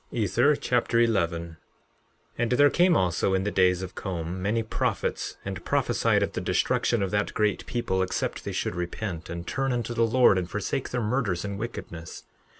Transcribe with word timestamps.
Ether 0.11 0.55
Chapter 0.55 0.99
11 0.99 1.43
11:1 1.43 1.55
And 2.39 2.51
there 2.53 2.71
came 2.71 2.97
also 2.97 3.35
in 3.35 3.43
the 3.43 3.51
days 3.51 3.83
of 3.83 3.93
Com 3.93 4.41
many 4.41 4.63
prophets, 4.63 5.37
and 5.45 5.63
prophesied 5.63 6.23
of 6.23 6.31
the 6.33 6.41
destruction 6.41 7.03
of 7.03 7.11
that 7.11 7.35
great 7.35 7.63
people 7.67 8.01
except 8.01 8.43
they 8.43 8.51
should 8.51 8.73
repent, 8.73 9.29
and 9.29 9.45
turn 9.45 9.71
unto 9.71 9.93
the 9.93 10.01
Lord, 10.07 10.39
and 10.39 10.49
forsake 10.49 10.89
their 10.89 11.01
murders 11.03 11.45
and 11.45 11.59
wickedness. 11.59 12.23